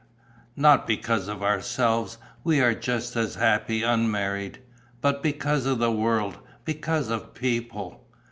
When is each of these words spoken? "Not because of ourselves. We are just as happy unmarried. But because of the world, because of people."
"Not 0.55 0.87
because 0.87 1.27
of 1.27 1.43
ourselves. 1.43 2.17
We 2.43 2.59
are 2.59 2.73
just 2.73 3.15
as 3.15 3.35
happy 3.35 3.83
unmarried. 3.83 4.57
But 4.99 5.21
because 5.21 5.67
of 5.67 5.77
the 5.77 5.91
world, 5.91 6.39
because 6.65 7.09
of 7.11 7.35
people." 7.35 8.03